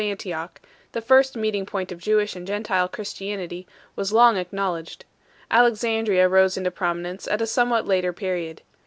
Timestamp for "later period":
7.85-8.63